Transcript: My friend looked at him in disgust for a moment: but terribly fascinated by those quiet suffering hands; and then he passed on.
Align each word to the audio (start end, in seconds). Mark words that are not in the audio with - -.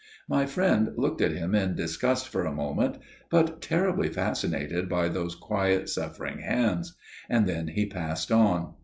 My 0.27 0.47
friend 0.47 0.93
looked 0.97 1.21
at 1.21 1.31
him 1.33 1.53
in 1.53 1.75
disgust 1.75 2.27
for 2.27 2.43
a 2.43 2.51
moment: 2.51 2.97
but 3.29 3.61
terribly 3.61 4.09
fascinated 4.09 4.89
by 4.89 5.09
those 5.09 5.35
quiet 5.35 5.89
suffering 5.89 6.39
hands; 6.39 6.95
and 7.29 7.45
then 7.45 7.67
he 7.67 7.85
passed 7.85 8.31
on. 8.31 8.73